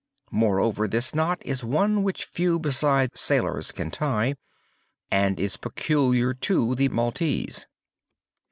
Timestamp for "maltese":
6.89-7.67